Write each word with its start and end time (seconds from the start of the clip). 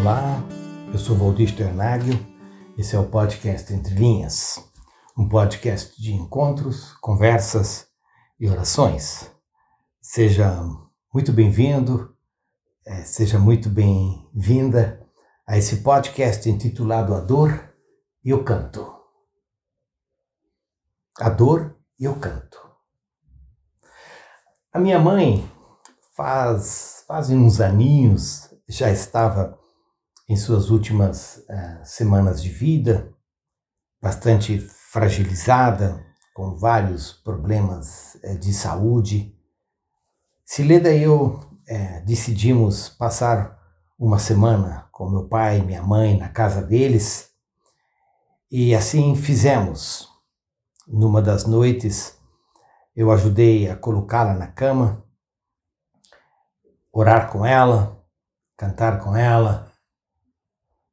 Olá, 0.00 0.42
eu 0.94 0.98
sou 0.98 1.14
Valdir 1.14 1.46
Sternagel, 1.48 2.14
esse 2.78 2.96
é 2.96 2.98
o 2.98 3.10
podcast 3.10 3.70
Entre 3.70 3.94
Linhas, 3.94 4.58
um 5.16 5.28
podcast 5.28 6.00
de 6.00 6.14
encontros, 6.14 6.94
conversas 7.02 7.86
e 8.38 8.48
orações. 8.48 9.30
Seja 10.00 10.64
muito 11.12 11.34
bem-vindo, 11.34 12.16
é, 12.86 13.02
seja 13.02 13.38
muito 13.38 13.68
bem-vinda 13.68 15.06
a 15.46 15.58
esse 15.58 15.82
podcast 15.82 16.48
intitulado 16.48 17.14
A 17.14 17.20
Dor 17.20 17.70
e 18.24 18.32
o 18.32 18.42
Canto. 18.42 18.90
A 21.18 21.28
Dor 21.28 21.76
e 21.98 22.08
o 22.08 22.18
Canto. 22.18 22.58
A 24.72 24.78
minha 24.78 24.98
mãe 24.98 25.46
faz, 26.16 27.04
faz 27.06 27.28
uns 27.28 27.60
aninhos 27.60 28.48
já 28.70 28.90
estava 28.90 29.59
em 30.30 30.36
suas 30.36 30.70
últimas 30.70 31.38
uh, 31.38 31.80
semanas 31.82 32.40
de 32.40 32.50
vida, 32.50 33.12
bastante 34.00 34.60
fragilizada, 34.60 36.06
com 36.32 36.54
vários 36.54 37.12
problemas 37.12 38.14
uh, 38.22 38.38
de 38.38 38.54
saúde. 38.54 39.36
Sileda 40.44 40.92
e 40.92 41.02
eu 41.02 41.32
uh, 41.32 42.06
decidimos 42.06 42.88
passar 42.88 43.58
uma 43.98 44.20
semana 44.20 44.88
com 44.92 45.10
meu 45.10 45.26
pai 45.26 45.58
e 45.58 45.64
minha 45.64 45.82
mãe 45.82 46.16
na 46.16 46.28
casa 46.28 46.62
deles 46.62 47.30
e 48.48 48.72
assim 48.72 49.16
fizemos. 49.16 50.08
Numa 50.86 51.20
das 51.20 51.44
noites, 51.44 52.16
eu 52.94 53.10
ajudei 53.10 53.68
a 53.68 53.74
colocá-la 53.74 54.34
na 54.34 54.46
cama, 54.46 55.04
orar 56.92 57.32
com 57.32 57.44
ela, 57.44 58.00
cantar 58.56 59.00
com 59.00 59.16
ela, 59.16 59.69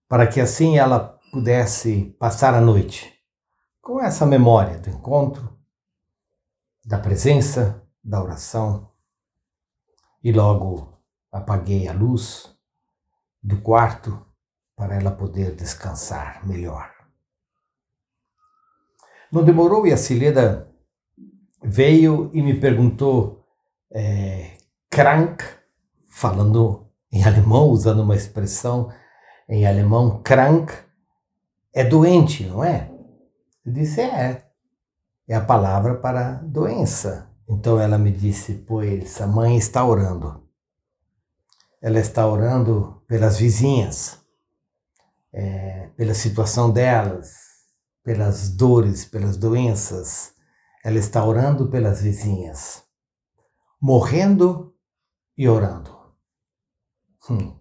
para 0.07 0.27
que 0.27 0.39
assim 0.39 0.77
ela 0.77 1.19
pudesse 1.31 2.15
passar 2.19 2.53
a 2.53 2.61
noite 2.61 3.13
com 3.81 4.01
essa 4.01 4.25
memória 4.25 4.77
do 4.79 4.89
encontro, 4.89 5.57
da 6.85 6.97
presença, 6.97 7.83
da 8.03 8.21
oração. 8.21 8.89
E 10.23 10.31
logo 10.31 10.97
apaguei 11.31 11.87
a 11.87 11.93
luz 11.93 12.53
do 13.41 13.61
quarto 13.61 14.25
para 14.75 14.95
ela 14.95 15.11
poder 15.11 15.55
descansar 15.55 16.45
melhor. 16.45 16.91
Não 19.31 19.43
demorou 19.43 19.85
e 19.85 19.91
a 19.91 19.97
Cileda 19.97 20.71
veio 21.61 22.29
e 22.33 22.41
me 22.41 22.59
perguntou, 22.59 23.45
é, 23.91 24.57
krank, 24.89 25.43
falando 26.09 26.87
em 27.11 27.23
alemão, 27.25 27.67
usando 27.69 28.01
uma 28.01 28.15
expressão 28.15 28.91
em 29.49 29.65
alemão, 29.65 30.21
krank, 30.21 30.73
é 31.73 31.83
doente, 31.83 32.45
não 32.45 32.63
é? 32.63 32.91
Eu 33.65 33.71
disse, 33.71 34.01
é. 34.01 34.45
É 35.27 35.35
a 35.35 35.43
palavra 35.43 35.95
para 35.95 36.35
doença. 36.35 37.29
Então 37.47 37.79
ela 37.79 37.97
me 37.97 38.11
disse, 38.11 38.53
pois 38.67 39.21
a 39.21 39.27
mãe 39.27 39.57
está 39.57 39.85
orando. 39.85 40.43
Ela 41.81 41.99
está 41.99 42.25
orando 42.25 43.03
pelas 43.07 43.37
vizinhas, 43.37 44.19
é, 45.31 45.87
pela 45.95 46.13
situação 46.13 46.71
delas, 46.71 47.35
pelas 48.03 48.49
dores, 48.49 49.05
pelas 49.05 49.37
doenças. 49.37 50.33
Ela 50.83 50.97
está 50.97 51.23
orando 51.23 51.69
pelas 51.69 52.01
vizinhas, 52.01 52.83
morrendo 53.81 54.73
e 55.37 55.47
orando. 55.47 55.95
Hum. 57.29 57.57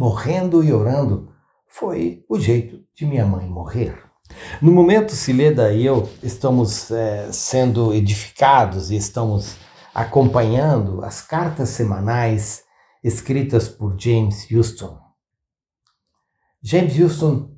Morrendo 0.00 0.64
e 0.64 0.72
orando 0.72 1.30
foi 1.68 2.24
o 2.26 2.40
jeito 2.40 2.82
de 2.94 3.04
minha 3.04 3.26
mãe 3.26 3.46
morrer. 3.46 4.02
No 4.62 4.72
momento, 4.72 5.12
Sileda 5.12 5.74
e 5.74 5.84
eu 5.84 6.08
estamos 6.22 6.90
é, 6.90 7.30
sendo 7.30 7.92
edificados 7.92 8.90
e 8.90 8.96
estamos 8.96 9.58
acompanhando 9.94 11.04
as 11.04 11.20
cartas 11.20 11.68
semanais 11.68 12.64
escritas 13.04 13.68
por 13.68 13.94
James 14.00 14.50
Houston. 14.50 14.98
James 16.62 16.98
Houston 16.98 17.50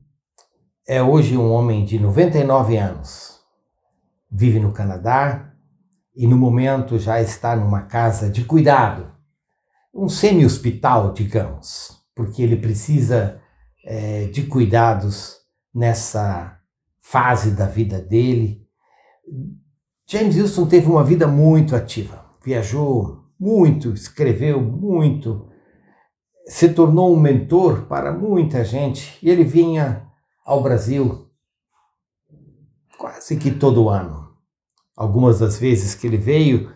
é 0.84 1.00
hoje 1.00 1.36
um 1.36 1.48
homem 1.48 1.84
de 1.84 1.97
99 1.97 2.76
anos. 2.76 3.38
Vive 4.28 4.58
no 4.58 4.72
Canadá 4.72 5.54
e 6.12 6.26
no 6.26 6.36
momento 6.36 6.98
já 6.98 7.20
está 7.20 7.54
numa 7.54 7.82
casa 7.82 8.28
de 8.28 8.44
cuidado 8.44 9.12
um 9.94 10.08
semi-hospital, 10.08 11.12
digamos, 11.12 12.01
porque 12.22 12.41
ele 12.41 12.56
precisa 12.56 13.41
é, 13.84 14.27
de 14.27 14.44
cuidados 14.44 15.38
nessa 15.75 16.56
fase 17.00 17.50
da 17.50 17.66
vida 17.66 18.00
dele. 18.00 18.65
James 20.06 20.38
Houston 20.38 20.66
teve 20.66 20.87
uma 20.87 21.03
vida 21.03 21.27
muito 21.27 21.75
ativa, 21.75 22.25
viajou 22.44 23.25
muito, 23.41 23.93
escreveu 23.93 24.61
muito, 24.61 25.49
se 26.47 26.69
tornou 26.69 27.12
um 27.12 27.19
mentor 27.19 27.87
para 27.87 28.12
muita 28.12 28.65
gente 28.65 29.19
e 29.21 29.28
ele 29.28 29.43
vinha 29.43 30.06
ao 30.47 30.62
Brasil 30.62 31.28
quase 32.97 33.37
que 33.37 33.50
todo 33.50 33.88
ano. 33.88 34.31
Algumas 34.97 35.41
das 35.41 35.59
vezes 35.59 35.93
que 35.97 36.06
ele 36.06 36.19
veio, 36.19 36.72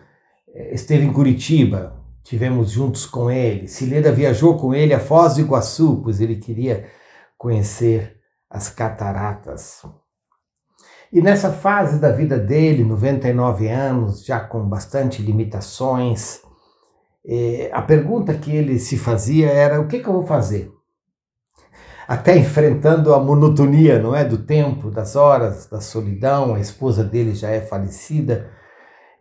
é, 0.49 0.73
esteve 0.73 1.05
em 1.05 1.13
Curitiba, 1.13 1.97
Tivemos 2.27 2.71
juntos 2.71 3.05
com 3.05 3.31
ele. 3.31 3.69
Sileda 3.69 4.11
viajou 4.11 4.57
com 4.57 4.75
ele 4.75 4.93
a 4.93 4.99
Foz 4.99 5.35
do 5.35 5.39
Iguaçu, 5.39 6.01
pois 6.03 6.19
ele 6.19 6.35
queria 6.35 6.85
conhecer 7.37 8.17
as 8.49 8.69
cataratas. 8.69 9.81
E 11.09 11.21
nessa 11.21 11.53
fase 11.53 12.01
da 12.01 12.11
vida 12.11 12.37
dele, 12.37 12.83
99 12.83 13.69
anos, 13.69 14.25
já 14.25 14.41
com 14.41 14.61
bastante 14.67 15.21
limitações, 15.21 16.41
eh, 17.25 17.69
a 17.71 17.81
pergunta 17.81 18.33
que 18.33 18.53
ele 18.53 18.77
se 18.77 18.97
fazia 18.97 19.47
era: 19.47 19.79
o 19.79 19.87
que, 19.87 19.99
que 19.99 20.09
eu 20.09 20.13
vou 20.13 20.25
fazer? 20.25 20.69
Até 22.05 22.35
enfrentando 22.35 23.13
a 23.13 23.23
monotonia, 23.23 23.99
não 23.99 24.13
é, 24.13 24.25
do 24.25 24.39
tempo, 24.39 24.91
das 24.91 25.15
horas, 25.15 25.65
da 25.67 25.79
solidão. 25.79 26.55
A 26.55 26.59
esposa 26.59 27.05
dele 27.05 27.33
já 27.33 27.51
é 27.51 27.61
falecida. 27.61 28.51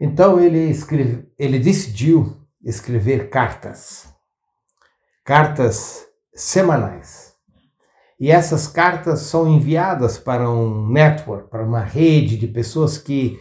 Então 0.00 0.40
ele 0.40 0.58
escreve, 0.68 1.28
ele 1.38 1.60
decidiu 1.60 2.44
escrever 2.66 3.31
cartas, 3.31 4.09
cartas 5.25 6.04
semanais. 6.34 7.32
E 8.19 8.31
essas 8.31 8.66
cartas 8.66 9.21
são 9.21 9.49
enviadas 9.49 10.19
para 10.19 10.50
um 10.50 10.88
network, 10.88 11.49
para 11.49 11.65
uma 11.65 11.81
rede 11.81 12.37
de 12.37 12.49
pessoas 12.49 12.99
que, 12.99 13.38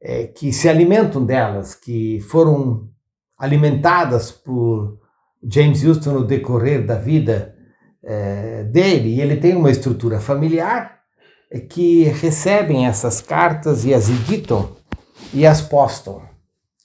é, 0.00 0.26
que 0.26 0.52
se 0.52 0.68
alimentam 0.68 1.24
delas, 1.24 1.74
que 1.74 2.20
foram 2.20 2.88
alimentadas 3.36 4.30
por 4.30 4.98
James 5.42 5.84
Houston 5.84 6.12
no 6.12 6.24
decorrer 6.24 6.86
da 6.86 6.94
vida 6.94 7.54
é, 8.02 8.62
dele. 8.64 9.16
E 9.16 9.20
ele 9.20 9.36
tem 9.36 9.54
uma 9.54 9.70
estrutura 9.70 10.18
familiar 10.18 11.00
é, 11.50 11.58
que 11.58 12.04
recebem 12.04 12.86
essas 12.86 13.20
cartas 13.20 13.84
e 13.84 13.92
as 13.92 14.08
editam 14.08 14.76
e 15.34 15.44
as 15.44 15.60
postam. 15.60 16.22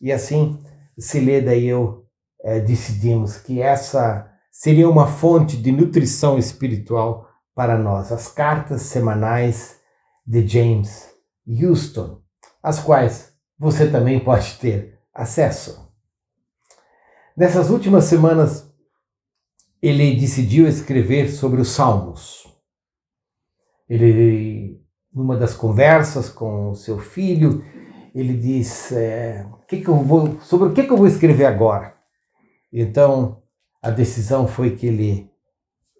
E 0.02 0.12
assim 0.12 0.59
Celeda 0.97 1.56
e 1.56 1.68
eu 1.68 2.06
é, 2.44 2.59
decidimos 2.59 3.38
que 3.38 3.62
essa 3.62 4.31
seria 4.52 4.90
uma 4.90 5.08
fonte 5.08 5.58
de 5.58 5.72
nutrição 5.72 6.38
espiritual 6.38 7.28
para 7.53 7.78
nós, 7.78 8.12
as 8.12 8.28
cartas 8.28 8.84
semanais 8.84 9.80
de 10.25 10.47
James 10.47 11.09
Houston, 11.47 12.22
as 12.62 12.80
quais 12.80 13.34
você 13.57 13.90
também 13.90 14.19
pode 14.19 14.57
ter 14.59 15.00
acesso. 15.13 15.88
Nessas 17.36 17.69
últimas 17.69 18.06
semanas, 18.06 18.68
ele 19.81 20.19
decidiu 20.19 20.68
escrever 20.68 21.30
sobre 21.30 21.62
os 21.62 21.69
Salmos. 21.69 22.44
Ele, 23.88 24.81
numa 25.13 25.38
das 25.38 25.54
conversas 25.54 26.30
com 26.30 26.74
seu 26.74 27.00
filho, 27.00 27.63
ele 28.19 28.36
diz 28.36 28.92
é, 28.92 29.48
que 29.68 29.80
que 29.80 29.88
eu 29.88 29.98
vou, 29.98 30.42
sobre 30.42 30.69
o 30.69 30.74
que, 30.74 30.84
que 30.84 30.92
eu 30.92 30.98
vou 30.98 31.06
escrever 31.06 31.46
agora. 31.46 31.96
Então, 32.74 33.44
a 33.80 33.92
decisão 33.92 34.48
foi 34.48 34.75
que 34.75 34.88
ele 34.88 35.31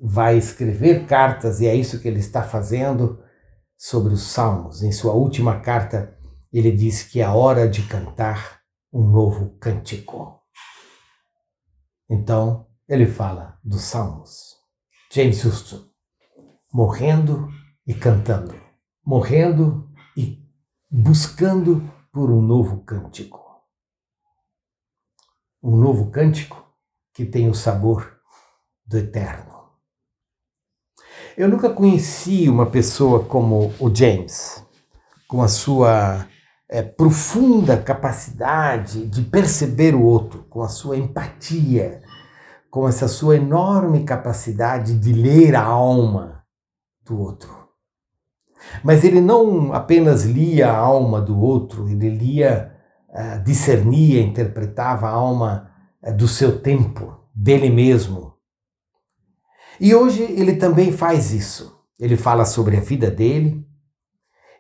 vai 0.02 0.36
escrever 0.36 1.06
cartas, 1.06 1.62
e 1.62 1.68
é 1.68 1.75
isso 1.75 2.00
que 2.00 2.08
ele 2.08 2.19
está 2.19 2.42
fazendo 2.42 3.24
sobre 3.78 4.16
os 4.16 4.24
Salmos. 4.24 4.81
Em 4.81 4.92
sua 4.92 5.14
última 5.14 5.60
carta, 5.60 6.18
ele 6.52 6.72
diz 6.72 7.04
que 7.04 7.22
é 7.22 7.30
hora 7.30 7.69
de 7.69 7.84
cantar 7.84 8.62
um 8.92 9.04
novo 9.04 9.56
cântico. 9.60 10.42
Então, 12.10 12.66
ele 12.90 13.06
fala 13.06 13.60
dos 13.64 13.81
Salmos. 13.81 14.56
James 15.12 15.46
Houston, 15.46 15.84
morrendo 16.74 17.48
e 17.86 17.94
cantando, 17.94 18.60
morrendo 19.06 19.88
e 20.18 20.44
buscando 20.90 21.96
por 22.18 22.31
um 22.31 22.42
novo 22.42 22.78
cântico. 22.78 23.62
Um 25.62 25.75
novo 25.75 26.10
cântico 26.10 26.68
que 27.14 27.24
tem 27.24 27.48
o 27.48 27.54
sabor 27.54 28.12
do 28.88 28.98
eterno. 28.98 29.54
Eu 31.38 31.48
nunca 31.48 31.69
conheci 31.69 32.50
uma 32.50 32.66
pessoa 32.66 33.24
como 33.24 33.72
o 33.80 33.94
James, 33.94 34.66
com 35.28 35.44
a 35.44 35.48
sua 35.48 36.28
é, 36.68 36.81
profunda 36.81 37.80
capacidade 37.80 39.06
de 39.06 39.22
perceber 39.22 39.94
o 39.94 40.02
outro, 40.02 40.44
com 40.46 40.64
a 40.64 40.69
sua 40.69 40.98
empatia, 40.98 42.02
com 42.72 42.90
essa 42.90 43.08
sua 43.08 43.36
enorme 43.36 44.04
capacidade 44.06 44.98
de 44.98 45.14
ler 45.14 45.56
a 45.56 45.64
alma 45.64 46.44
do 47.06 47.19
outro. 47.19 47.56
Mas 48.83 49.04
ele 49.04 49.21
não 49.21 49.74
apenas 49.74 50.24
lia 50.24 50.71
a 50.71 50.77
alma 50.77 51.21
do 51.21 51.39
outro, 51.39 51.88
ele 51.89 52.09
lia, 52.09 52.74
uh, 53.09 53.44
discernia, 53.44 54.21
interpretava 54.21 55.07
a 55.07 55.12
alma 55.12 55.71
uh, 56.04 56.13
do 56.13 56.27
seu 56.27 56.59
tempo, 56.59 57.18
dele 57.33 57.69
mesmo. 57.69 58.33
E 59.80 59.94
hoje 59.94 60.24
ele 60.24 60.56
também 60.56 60.92
faz 60.92 61.31
isso. 61.31 61.77
Ele 62.00 62.18
fala 62.18 62.45
sobre 62.45 62.77
a 62.77 62.81
vida 62.81 63.09
dele, 63.09 63.65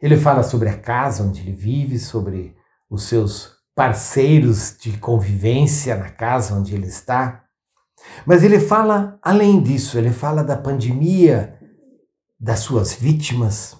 ele 0.01 0.17
fala 0.17 0.43
sobre 0.43 0.69
a 0.69 0.77
casa 0.77 1.23
onde 1.23 1.41
ele 1.41 1.53
vive, 1.53 1.99
sobre 1.99 2.55
os 2.89 3.03
seus 3.03 3.57
parceiros 3.75 4.75
de 4.79 4.97
convivência 4.97 5.95
na 5.95 6.09
casa 6.09 6.55
onde 6.55 6.73
ele 6.73 6.87
está. 6.87 7.43
Mas 8.25 8.43
ele 8.43 8.59
fala 8.59 9.19
além 9.21 9.61
disso, 9.61 9.97
ele 9.97 10.11
fala 10.11 10.43
da 10.43 10.55
pandemia, 10.55 11.59
das 12.39 12.59
suas 12.59 12.93
vítimas, 12.93 13.75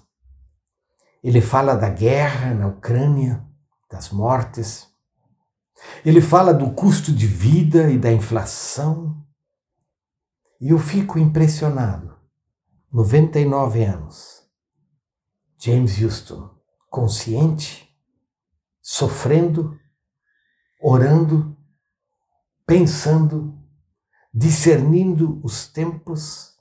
ele 1.24 1.42
fala 1.42 1.76
da 1.76 1.90
guerra 1.90 2.54
na 2.54 2.68
Ucrânia, 2.68 3.46
das 3.90 4.10
mortes. 4.10 4.88
Ele 6.06 6.22
fala 6.22 6.54
do 6.54 6.72
custo 6.72 7.12
de 7.12 7.28
vida 7.28 7.90
e 7.90 7.98
da 7.98 8.12
inflação. 8.12 9.26
E 10.60 10.70
eu 10.70 10.80
fico 10.80 11.20
impressionado. 11.20 12.16
99 12.92 13.84
anos. 13.84 14.48
James 15.60 16.02
Houston, 16.02 16.56
consciente, 16.90 17.94
sofrendo, 18.82 19.78
orando, 20.80 21.58
pensando, 22.66 23.58
discernindo 24.34 25.42
os 25.44 25.68
tempos 25.68 26.58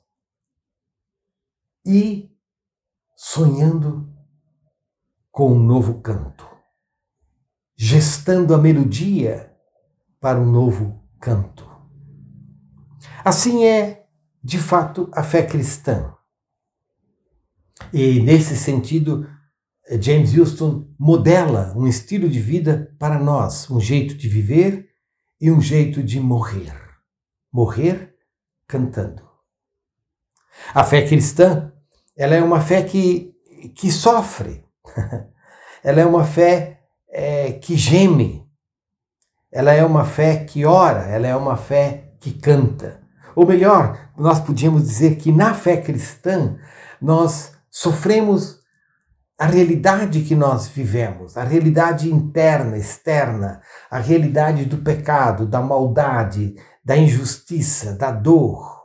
e 1.85 2.35
sonhando 3.15 4.06
com 5.37 5.53
um 5.53 5.59
novo 5.59 6.01
canto, 6.01 6.49
gestando 7.77 8.55
a 8.55 8.59
melodia 8.59 9.55
para 10.19 10.41
um 10.41 10.51
novo 10.51 11.07
canto. 11.21 11.71
Assim 13.23 13.67
é, 13.67 14.07
de 14.43 14.57
fato, 14.57 15.11
a 15.13 15.23
fé 15.23 15.43
cristã. 15.43 16.15
E 17.93 18.19
nesse 18.21 18.57
sentido, 18.57 19.29
James 20.01 20.35
Houston 20.35 20.89
modela 20.99 21.75
um 21.77 21.87
estilo 21.87 22.31
de 22.31 22.41
vida 22.41 22.97
para 22.99 23.19
nós, 23.19 23.69
um 23.71 23.79
jeito 23.79 24.15
de 24.15 24.31
viver 24.31 24.89
e 25.39 25.53
um 25.53 25.61
jeito 25.61 26.03
de 26.03 26.19
morrer. 26.19 26.75
Morrer 27.53 28.17
cantando. 28.67 29.23
A 30.73 30.83
fé 30.83 31.07
cristã, 31.07 31.71
ela 32.17 32.35
é 32.35 32.43
uma 32.43 32.63
fé 32.63 32.83
que, 32.83 33.35
que 33.75 33.93
sofre, 33.93 34.66
ela 35.83 36.01
é 36.01 36.07
uma 36.07 36.25
fé 36.25 36.81
é, 37.09 37.53
que 37.53 37.77
geme, 37.77 38.47
ela 39.53 39.73
é 39.73 39.85
uma 39.85 40.05
fé 40.05 40.45
que 40.45 40.65
ora, 40.65 41.05
ela 41.05 41.27
é 41.27 41.35
uma 41.37 41.57
fé 41.57 42.13
que 42.21 42.33
canta. 42.33 43.01
Ou 43.35 43.47
melhor, 43.47 44.11
nós 44.17 44.41
podíamos 44.41 44.83
dizer 44.83 45.17
que 45.17 45.31
na 45.31 45.55
fé 45.55 45.77
cristã 45.77 46.57
nós 47.01 47.53
sofremos 47.71 48.61
a 49.39 49.47
realidade 49.47 50.23
que 50.23 50.35
nós 50.35 50.67
vivemos, 50.67 51.37
a 51.37 51.45
realidade 51.45 52.11
interna, 52.11 52.79
externa, 52.79 53.61
a 53.91 53.99
realidade 53.99 54.65
do 54.65 54.79
pecado, 54.79 55.47
da 55.47 55.61
maldade, 55.61 56.55
da 56.83 56.97
injustiça, 56.97 57.93
da 57.95 58.11
dor. 58.11 58.76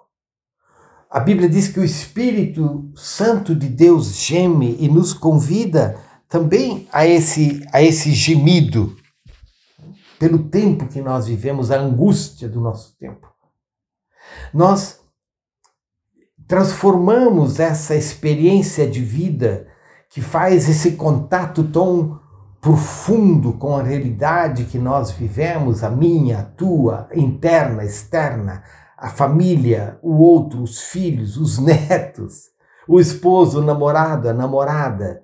A 1.11 1.19
Bíblia 1.19 1.49
diz 1.49 1.67
que 1.67 1.77
o 1.77 1.83
Espírito 1.83 2.89
Santo 2.95 3.53
de 3.53 3.67
Deus 3.67 4.15
geme 4.15 4.77
e 4.79 4.87
nos 4.87 5.13
convida 5.13 5.99
também 6.29 6.87
a 6.89 7.05
esse, 7.05 7.67
a 7.73 7.81
esse 7.81 8.13
gemido 8.13 8.95
pelo 10.17 10.47
tempo 10.47 10.87
que 10.87 11.01
nós 11.01 11.27
vivemos, 11.27 11.69
a 11.69 11.75
angústia 11.75 12.47
do 12.47 12.61
nosso 12.61 12.95
tempo. 12.97 13.27
Nós 14.53 15.01
transformamos 16.47 17.59
essa 17.59 17.93
experiência 17.93 18.89
de 18.89 19.03
vida 19.03 19.67
que 20.09 20.21
faz 20.21 20.69
esse 20.69 20.91
contato 20.91 21.65
tão 21.65 22.21
profundo 22.61 23.53
com 23.53 23.75
a 23.75 23.83
realidade 23.83 24.63
que 24.63 24.77
nós 24.77 25.11
vivemos, 25.11 25.83
a 25.83 25.89
minha, 25.89 26.39
a 26.39 26.43
tua, 26.43 27.09
interna, 27.13 27.83
externa, 27.83 28.63
a 29.01 29.09
família, 29.09 29.97
o 30.03 30.21
outro, 30.21 30.61
os 30.61 30.79
filhos, 30.79 31.35
os 31.35 31.57
netos, 31.57 32.51
o 32.87 32.99
esposo, 32.99 33.59
o 33.59 33.63
namorado, 33.63 34.29
a 34.29 34.33
namorada. 34.33 35.23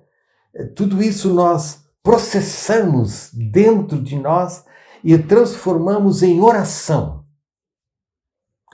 Tudo 0.74 1.00
isso 1.00 1.32
nós 1.32 1.84
processamos 2.02 3.30
dentro 3.32 4.02
de 4.02 4.18
nós 4.18 4.64
e 5.04 5.16
transformamos 5.16 6.24
em 6.24 6.40
oração. 6.40 7.24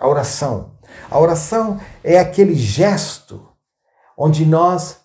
A 0.00 0.08
oração. 0.08 0.78
A 1.10 1.18
oração 1.18 1.78
é 2.02 2.18
aquele 2.18 2.54
gesto 2.54 3.46
onde 4.16 4.46
nós 4.46 5.00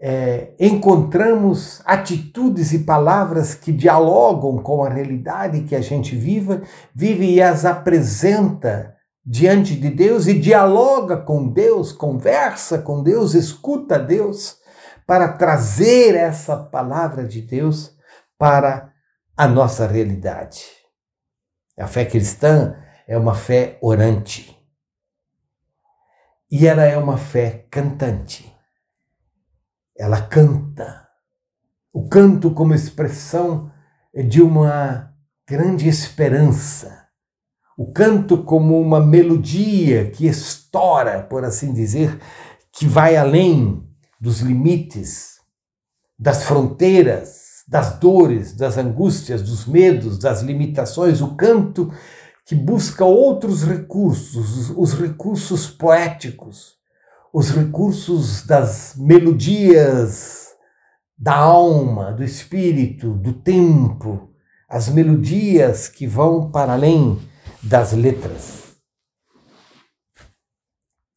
é, 0.00 0.54
encontramos 0.60 1.82
atitudes 1.84 2.72
e 2.72 2.84
palavras 2.84 3.56
que 3.56 3.72
dialogam 3.72 4.58
com 4.62 4.84
a 4.84 4.88
realidade 4.88 5.62
que 5.62 5.74
a 5.74 5.80
gente 5.80 6.14
vive, 6.14 6.62
vive 6.94 7.34
e 7.34 7.42
as 7.42 7.64
apresenta 7.64 8.99
diante 9.30 9.76
de 9.76 9.88
Deus 9.90 10.26
e 10.26 10.36
dialoga 10.36 11.16
com 11.16 11.46
Deus, 11.46 11.92
conversa 11.92 12.82
com 12.82 13.00
Deus, 13.00 13.32
escuta 13.32 13.96
Deus, 13.96 14.58
para 15.06 15.32
trazer 15.34 16.16
essa 16.16 16.56
palavra 16.56 17.24
de 17.24 17.40
Deus 17.40 17.96
para 18.36 18.92
a 19.36 19.46
nossa 19.46 19.86
realidade. 19.86 20.64
A 21.78 21.86
fé 21.86 22.04
cristã 22.04 22.76
é 23.06 23.16
uma 23.16 23.36
fé 23.36 23.78
orante. 23.80 24.58
E 26.50 26.66
ela 26.66 26.82
é 26.82 26.98
uma 26.98 27.16
fé 27.16 27.68
cantante. 27.70 28.52
Ela 29.96 30.22
canta. 30.22 31.08
O 31.92 32.08
canto 32.08 32.52
como 32.52 32.74
expressão 32.74 33.70
de 34.12 34.42
uma 34.42 35.14
grande 35.46 35.88
esperança 35.88 37.00
o 37.80 37.90
canto 37.90 38.44
como 38.44 38.78
uma 38.78 39.00
melodia 39.00 40.10
que 40.10 40.26
estoura, 40.26 41.22
por 41.22 41.46
assim 41.46 41.72
dizer, 41.72 42.20
que 42.70 42.84
vai 42.84 43.16
além 43.16 43.82
dos 44.20 44.40
limites, 44.40 45.36
das 46.18 46.44
fronteiras, 46.44 47.64
das 47.66 47.98
dores, 47.98 48.54
das 48.54 48.76
angústias, 48.76 49.40
dos 49.40 49.64
medos, 49.64 50.18
das 50.18 50.42
limitações, 50.42 51.22
o 51.22 51.34
canto 51.36 51.90
que 52.44 52.54
busca 52.54 53.02
outros 53.02 53.64
recursos, 53.64 54.68
os 54.76 54.92
recursos 54.92 55.70
poéticos, 55.70 56.74
os 57.32 57.48
recursos 57.48 58.44
das 58.44 58.94
melodias 58.94 60.48
da 61.16 61.34
alma, 61.34 62.12
do 62.12 62.22
espírito, 62.22 63.14
do 63.14 63.32
tempo, 63.32 64.28
as 64.68 64.90
melodias 64.90 65.88
que 65.88 66.06
vão 66.06 66.50
para 66.50 66.74
além 66.74 67.29
das 67.62 67.92
letras. 67.92 68.76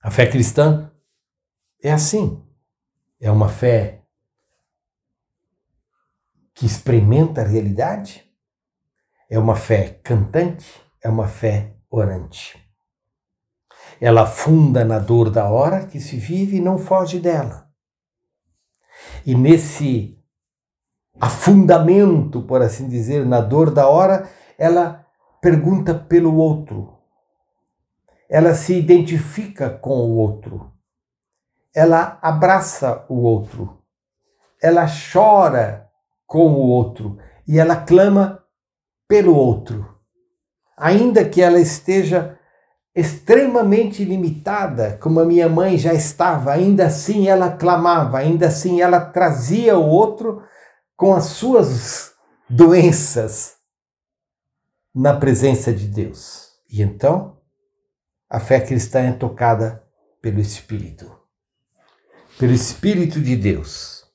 A 0.01 0.11
fé 0.11 0.29
cristã 0.29 0.91
é 1.81 1.91
assim. 1.91 2.43
É 3.19 3.31
uma 3.31 3.47
fé 3.47 4.03
que 6.53 6.65
experimenta 6.65 7.41
a 7.41 7.47
realidade, 7.47 8.29
é 9.29 9.39
uma 9.39 9.55
fé 9.55 9.99
cantante, 10.03 10.81
é 11.01 11.09
uma 11.09 11.27
fé 11.27 11.75
orante. 11.89 12.61
Ela 13.99 14.25
funda 14.25 14.83
na 14.83 14.99
dor 14.99 15.29
da 15.29 15.49
hora 15.49 15.87
que 15.87 15.99
se 15.99 16.17
vive 16.17 16.57
e 16.57 16.61
não 16.61 16.77
foge 16.77 17.19
dela. 17.19 17.71
E 19.25 19.33
nesse 19.33 20.19
afundamento, 21.19 22.41
por 22.43 22.61
assim 22.61 22.87
dizer, 22.87 23.25
na 23.25 23.39
dor 23.39 23.71
da 23.71 23.87
hora, 23.87 24.29
ela 24.57 25.02
pergunta 25.43 25.93
pelo 25.93 26.37
outro. 26.37 26.93
Ela 28.29 28.53
se 28.53 28.73
identifica 28.79 29.69
com 29.69 29.89
o 29.89 30.15
outro. 30.15 30.71
Ela 31.75 32.17
abraça 32.21 33.05
o 33.09 33.15
outro. 33.15 33.83
Ela 34.61 34.85
chora 34.87 35.89
com 36.25 36.53
o 36.53 36.61
outro 36.61 37.17
e 37.45 37.59
ela 37.59 37.75
clama 37.75 38.41
pelo 39.05 39.35
outro. 39.35 39.85
Ainda 40.77 41.27
que 41.27 41.41
ela 41.41 41.59
esteja 41.59 42.39
extremamente 42.95 44.05
limitada, 44.05 44.97
como 45.01 45.19
a 45.19 45.25
minha 45.25 45.49
mãe 45.49 45.77
já 45.77 45.93
estava, 45.93 46.53
ainda 46.53 46.85
assim 46.85 47.27
ela 47.27 47.51
clamava, 47.51 48.19
ainda 48.19 48.47
assim 48.47 48.79
ela 48.79 49.01
trazia 49.01 49.77
o 49.77 49.89
outro 49.89 50.41
com 50.95 51.13
as 51.13 51.25
suas 51.25 52.13
doenças 52.49 53.61
na 54.93 55.15
presença 55.15 55.73
de 55.73 55.87
Deus. 55.87 56.53
E 56.69 56.81
então, 56.81 57.41
a 58.29 58.39
fé 58.39 58.59
cristã 58.59 58.99
é 58.99 59.11
tocada 59.11 59.83
pelo 60.21 60.39
Espírito. 60.39 61.11
Pelo 62.37 62.53
Espírito 62.53 63.21
de 63.21 63.35
Deus. 63.35 64.05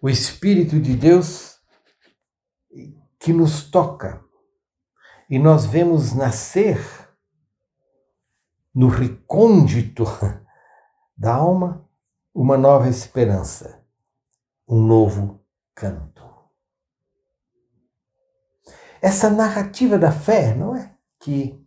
O 0.00 0.08
Espírito 0.08 0.80
de 0.80 0.94
Deus 0.94 1.58
que 3.18 3.32
nos 3.32 3.70
toca. 3.70 4.24
E 5.28 5.38
nós 5.38 5.66
vemos 5.66 6.14
nascer 6.14 6.80
no 8.74 8.88
recôndito 8.88 10.04
da 11.16 11.34
alma 11.34 11.86
uma 12.34 12.56
nova 12.56 12.88
esperança, 12.88 13.84
um 14.66 14.80
novo 14.82 15.44
canto. 15.74 16.39
Essa 19.00 19.30
narrativa 19.30 19.98
da 19.98 20.12
fé, 20.12 20.54
não 20.54 20.76
é? 20.76 20.94
Que, 21.18 21.58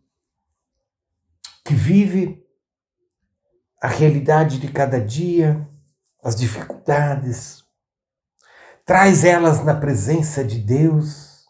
que 1.65 1.73
vive 1.73 2.43
a 3.81 3.87
realidade 3.87 4.59
de 4.59 4.71
cada 4.71 4.99
dia, 4.99 5.67
as 6.23 6.35
dificuldades, 6.35 7.63
traz 8.85 9.23
elas 9.23 9.63
na 9.63 9.75
presença 9.75 10.43
de 10.43 10.59
Deus 10.59 11.45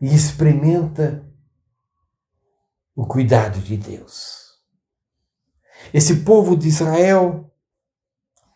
e 0.00 0.14
experimenta 0.14 1.24
o 2.94 3.06
cuidado 3.06 3.58
de 3.60 3.76
Deus. 3.76 4.44
Esse 5.92 6.16
povo 6.16 6.56
de 6.56 6.68
Israel, 6.68 7.50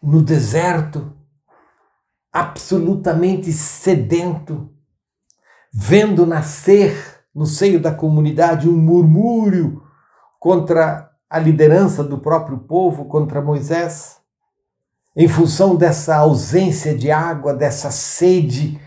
no 0.03 0.23
deserto, 0.23 1.17
absolutamente 2.33 3.53
sedento, 3.53 4.75
vendo 5.81 6.27
nascer 6.27 7.23
no 7.33 7.47
seio 7.47 7.79
da 7.81 7.95
comunidade 7.95 8.69
um 8.69 8.77
murmúrio 8.77 9.81
contra 10.41 11.09
a 11.31 11.39
liderança 11.39 12.03
do 12.03 12.19
próprio 12.19 12.59
povo, 12.59 13.05
contra 13.05 13.41
Moisés, 13.41 14.17
em 15.15 15.29
função 15.29 15.77
dessa 15.77 16.17
ausência 16.17 16.99
de 16.99 17.13
água, 17.13 17.55
dessa 17.55 17.93
sede 17.93 18.81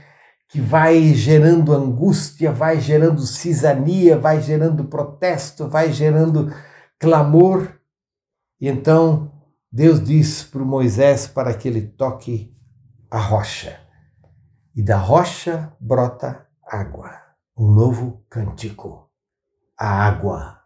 que 0.49 0.59
vai 0.59 1.13
gerando 1.13 1.73
angústia, 1.73 2.51
vai 2.51 2.81
gerando 2.81 3.21
cisania, 3.21 4.17
vai 4.17 4.41
gerando 4.41 4.83
protesto, 4.83 5.69
vai 5.69 5.93
gerando 5.93 6.53
clamor. 6.99 7.71
E 8.59 8.67
então 8.67 9.31
Deus 9.71 10.03
diz 10.03 10.43
para 10.43 10.61
Moisés 10.61 11.25
para 11.25 11.53
que 11.53 11.69
ele 11.69 11.83
toque 11.83 12.53
a 13.09 13.17
rocha. 13.17 13.79
E 14.75 14.83
da 14.83 14.97
rocha 14.97 15.71
brota 15.79 16.50
água, 16.71 17.11
um 17.57 17.69
novo 17.69 18.23
cântico. 18.29 19.09
A 19.77 20.05
água. 20.05 20.61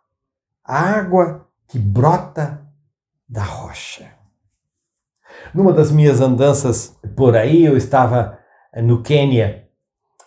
A 0.63 0.79
água 0.79 1.47
que 1.67 1.79
brota 1.79 2.61
da 3.27 3.43
rocha. 3.43 4.11
Numa 5.51 5.73
das 5.73 5.91
minhas 5.91 6.21
andanças 6.21 6.95
por 7.15 7.35
aí, 7.35 7.65
eu 7.65 7.75
estava 7.75 8.37
no 8.83 9.01
Quênia 9.01 9.67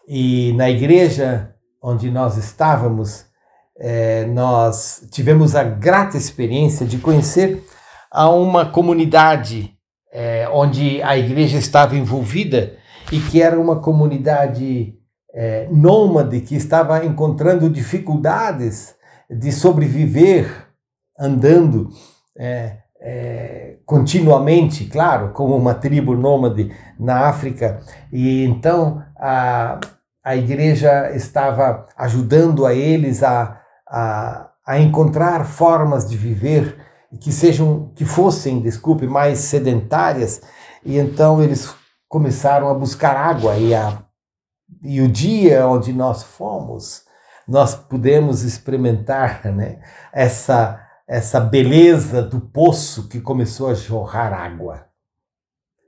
e 0.07 0.53
na 0.55 0.69
igreja 0.69 1.55
onde 1.81 2.11
nós 2.11 2.37
estávamos, 2.37 3.27
é, 3.79 4.27
nós 4.27 5.07
tivemos 5.13 5.55
a 5.55 5.63
grata 5.63 6.17
experiência 6.17 6.85
de 6.85 6.99
conhecer 6.99 7.65
a 8.11 8.29
uma 8.29 8.67
comunidade 8.67 9.79
é, 10.13 10.49
onde 10.51 11.01
a 11.03 11.17
igreja 11.17 11.57
estava 11.57 11.95
envolvida 11.95 12.77
e 13.13 13.21
que 13.21 13.41
era 13.41 13.59
uma 13.59 13.81
comunidade 13.81 14.98
é, 15.35 15.69
nômade 15.71 16.41
que 16.41 16.55
estava 16.55 17.05
encontrando 17.05 17.69
dificuldades 17.69 18.95
de 19.31 19.53
sobreviver 19.53 20.69
andando 21.19 21.91
é, 22.39 22.79
é, 23.01 23.77
continuamente, 23.85 24.87
claro, 24.87 25.33
como 25.33 25.57
uma 25.57 25.75
tribo 25.75 26.15
nômade 26.15 26.73
na 26.99 27.27
África. 27.27 27.81
E 28.13 28.45
então 28.45 29.03
a, 29.17 29.79
a 30.25 30.37
igreja 30.37 31.11
estava 31.15 31.87
ajudando 31.97 32.65
a 32.67 32.75
eles 32.75 33.23
a, 33.23 33.61
a, 33.89 34.51
a 34.67 34.79
encontrar 34.79 35.45
formas 35.45 36.09
de 36.09 36.17
viver 36.17 36.77
que 37.21 37.33
sejam, 37.33 37.91
que 37.95 38.05
fossem, 38.05 38.61
desculpe, 38.61 39.07
mais 39.07 39.39
sedentárias, 39.39 40.43
e 40.85 40.99
então 40.99 41.43
eles 41.43 41.75
começaram 42.07 42.69
a 42.69 42.75
buscar 42.75 43.17
água 43.17 43.57
e, 43.57 43.75
a, 43.75 44.03
e 44.83 45.01
o 45.01 45.09
dia 45.09 45.67
onde 45.67 45.93
nós 45.93 46.23
fomos, 46.23 47.05
nós 47.47 47.75
pudemos 47.75 48.43
experimentar 48.43 49.45
né, 49.47 49.81
essa, 50.13 50.87
essa 51.07 51.41
beleza 51.41 52.23
do 52.23 52.41
poço 52.41 53.09
que 53.09 53.21
começou 53.21 53.69
a 53.69 53.75
jorrar 53.75 54.33
água. 54.33 54.87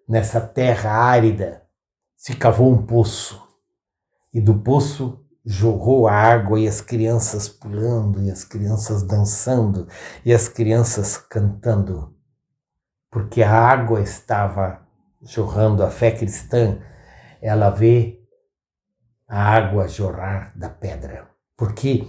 Nessa 0.08 0.40
terra 0.40 0.90
árida 0.90 1.62
se 2.16 2.34
cavou 2.34 2.72
um 2.72 2.84
poço 2.84 3.40
e 4.32 4.40
do 4.40 4.54
poço 4.54 5.24
jorrou 5.44 6.06
a 6.06 6.12
água 6.12 6.60
e 6.60 6.68
as 6.68 6.80
crianças 6.80 7.48
pulando, 7.48 8.22
e 8.22 8.30
as 8.30 8.44
crianças 8.44 9.02
dançando, 9.02 9.88
e 10.24 10.32
as 10.32 10.48
crianças 10.48 11.16
cantando, 11.16 12.14
porque 13.10 13.42
a 13.42 13.52
água 13.52 14.00
estava 14.00 14.82
jorrando. 15.22 15.82
A 15.82 15.90
fé 15.90 16.10
cristã, 16.10 16.78
ela 17.40 17.70
vê 17.70 18.19
a 19.30 19.42
água 19.42 19.88
jorrar 19.88 20.52
da 20.54 20.68
pedra, 20.68 21.30
porque 21.56 22.06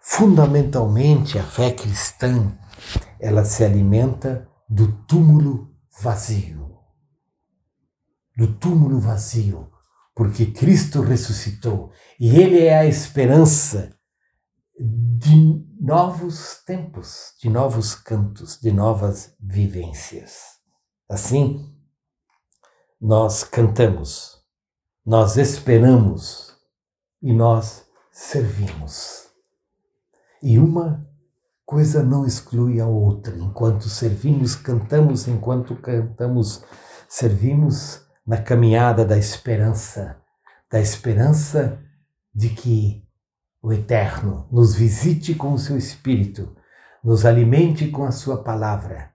fundamentalmente 0.00 1.38
a 1.38 1.44
fé 1.44 1.70
cristã, 1.70 2.58
ela 3.18 3.44
se 3.44 3.64
alimenta 3.64 4.46
do 4.68 4.92
túmulo 5.06 5.74
vazio. 6.02 6.76
Do 8.36 8.52
túmulo 8.54 9.00
vazio 9.00 9.70
porque 10.16 10.46
Cristo 10.46 11.02
ressuscitou 11.02 11.92
e 12.18 12.40
Ele 12.40 12.64
é 12.64 12.78
a 12.78 12.86
esperança 12.86 13.94
de 14.78 15.62
novos 15.78 16.62
tempos, 16.64 17.34
de 17.38 17.50
novos 17.50 17.94
cantos, 17.94 18.58
de 18.58 18.72
novas 18.72 19.34
vivências. 19.38 20.56
Assim, 21.06 21.70
nós 22.98 23.44
cantamos, 23.44 24.42
nós 25.04 25.36
esperamos 25.36 26.55
e 27.22 27.32
nós 27.32 27.86
servimos. 28.10 29.28
E 30.42 30.58
uma 30.58 31.06
coisa 31.64 32.02
não 32.02 32.24
exclui 32.24 32.80
a 32.80 32.86
outra. 32.86 33.36
Enquanto 33.36 33.88
servimos, 33.88 34.54
cantamos, 34.54 35.26
enquanto 35.26 35.74
cantamos, 35.76 36.64
servimos 37.08 38.06
na 38.26 38.40
caminhada 38.40 39.04
da 39.04 39.18
esperança, 39.18 40.16
da 40.70 40.80
esperança 40.80 41.78
de 42.34 42.50
que 42.50 43.04
o 43.60 43.72
Eterno 43.72 44.48
nos 44.50 44.74
visite 44.74 45.34
com 45.34 45.52
o 45.52 45.58
seu 45.58 45.76
Espírito, 45.76 46.54
nos 47.02 47.24
alimente 47.24 47.88
com 47.88 48.04
a 48.04 48.12
sua 48.12 48.42
palavra 48.42 49.12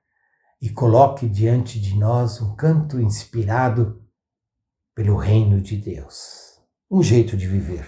e 0.62 0.70
coloque 0.70 1.27
diante 1.27 1.79
de 1.79 1.98
nós 1.98 2.41
um 2.41 2.55
canto 2.55 3.00
inspirado 3.00 4.01
pelo 4.93 5.15
reino 5.15 5.60
de 5.60 5.77
Deus. 5.77 6.50
Um 6.93 7.01
jeito 7.01 7.38
de 7.38 7.48
viver, 7.48 7.88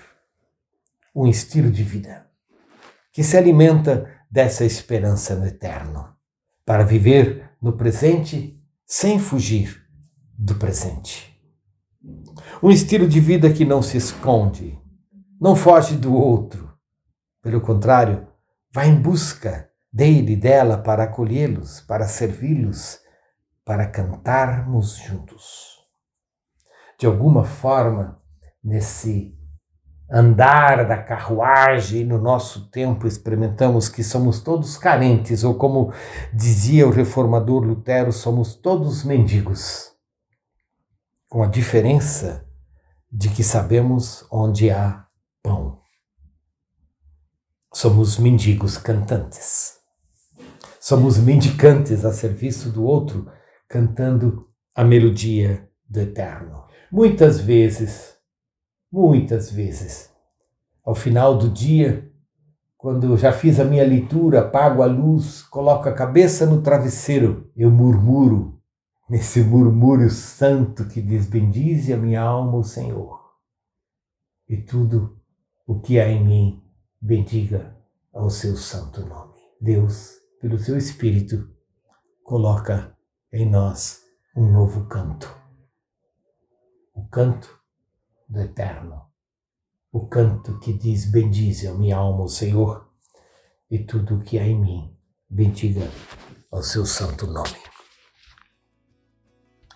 um 1.13 1.27
estilo 1.27 1.69
de 1.69 1.83
vida 1.83 2.25
que 3.12 3.22
se 3.22 3.36
alimenta 3.36 4.10
dessa 4.31 4.63
esperança 4.63 5.36
no 5.36 5.45
eterno, 5.45 6.15
para 6.65 6.86
viver 6.86 7.51
no 7.62 7.74
presente 7.75 8.57
sem 8.86 9.19
fugir 9.19 9.86
do 10.39 10.55
presente. 10.55 11.38
Um 12.63 12.72
estilo 12.72 13.05
de 13.05 13.19
vida 13.19 13.51
que 13.51 13.65
não 13.65 13.81
se 13.81 13.98
esconde, 13.98 14.79
não 15.38 15.53
foge 15.53 15.98
do 15.98 16.15
outro. 16.15 16.74
Pelo 17.41 17.60
contrário, 17.60 18.25
vai 18.74 18.88
em 18.88 18.95
busca 18.95 19.69
dele 19.91 20.31
e 20.31 20.38
dela 20.38 20.77
para 20.77 21.03
acolhê-los, 21.03 21.81
para 21.81 22.07
servi-los, 22.07 23.01
para 23.65 23.86
cantarmos 23.86 24.95
juntos. 24.95 25.77
De 26.98 27.05
alguma 27.05 27.43
forma, 27.43 28.23
nesse 28.63 29.38
andar 30.10 30.88
da 30.88 30.98
carruagem 31.01 32.05
no 32.05 32.20
nosso 32.20 32.70
tempo 32.70 33.08
experimentamos 33.08 33.89
que 33.89 34.03
somos 34.03 34.41
todos 34.41 34.77
carentes, 34.77 35.43
ou 35.43 35.55
como 35.55 35.91
dizia 36.32 36.88
o 36.88 36.91
reformador 36.91 37.63
Lutero, 37.63 38.12
somos 38.12 38.55
todos 38.55 39.03
mendigos 39.03 39.91
com 41.27 41.41
a 41.41 41.48
diferença 41.48 42.48
de 43.12 43.29
que 43.29 43.43
sabemos 43.43 44.25
onde 44.32 44.70
há 44.70 45.05
pão. 45.41 45.79
Somos 47.74 48.20
mendigos 48.20 48.77
cantantes. 48.77 49.77
Somos 50.79 51.17
mendicantes 51.17 52.05
a 52.05 52.13
serviço 52.13 52.70
do 52.70 52.84
outro, 52.84 53.32
cantando 53.67 54.48
a 54.75 54.84
melodia 54.84 55.67
do 55.89 56.01
eterno. 56.01 56.65
Muitas 56.91 57.39
vezes, 57.39 58.13
muitas 58.93 59.50
vezes, 59.50 60.13
ao 60.85 60.93
final 60.93 61.35
do 61.35 61.50
dia, 61.50 62.13
quando 62.77 63.17
já 63.17 63.33
fiz 63.33 63.59
a 63.59 63.65
minha 63.65 63.83
leitura, 63.83 64.41
apago 64.41 64.83
a 64.83 64.85
luz, 64.85 65.41
coloco 65.41 65.89
a 65.89 65.93
cabeça 65.93 66.45
no 66.45 66.62
travesseiro, 66.62 67.50
eu 67.57 67.71
murmuro, 67.71 68.62
nesse 69.09 69.41
murmúrio 69.41 70.12
santo 70.12 70.88
que 70.88 71.01
diz: 71.01 71.25
Bendize 71.25 71.91
a 71.91 71.97
minha 71.97 72.21
alma, 72.21 72.57
o 72.57 72.63
Senhor, 72.63 73.19
e 74.47 74.57
tudo 74.57 75.19
o 75.65 75.79
que 75.79 76.00
há 76.00 76.07
em 76.07 76.23
mim, 76.23 76.63
bendiga 77.01 77.75
ao 78.13 78.29
seu 78.29 78.55
santo 78.55 79.03
nome. 79.03 79.33
Deus, 79.59 80.12
pelo 80.39 80.59
seu 80.59 80.77
Espírito, 80.77 81.50
coloca 82.23 82.95
em 83.31 83.50
nós 83.50 84.03
um 84.35 84.51
novo 84.51 84.85
canto. 84.85 85.35
O 86.93 87.07
canto 87.07 87.62
do 88.34 88.42
eterno 88.42 89.13
o 89.94 90.08
canto 90.08 90.60
que 90.60 90.74
diz: 90.74 91.06
Bendize 91.06 91.68
a 91.68 91.74
minha 91.74 91.96
alma 91.96 92.24
o 92.24 92.28
Senhor, 92.28 92.90
e 93.70 93.78
tudo 93.78 94.16
o 94.16 94.22
que 94.22 94.40
há 94.40 94.46
em 94.46 94.60
mim, 94.60 94.98
bendiga 95.30 95.88
ao 96.52 96.63
seu 96.63 96.86
santo 96.86 97.28
nome. 97.28 97.62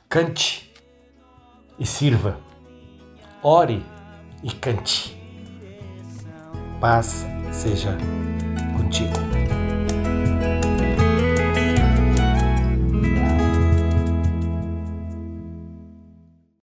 Cante 0.09 0.73
e 1.77 1.85
sirva, 1.85 2.41
ore 3.43 3.85
e 4.43 4.51
cante. 4.51 5.15
Paz 6.81 7.25
seja 7.51 7.95
contigo. 8.75 9.36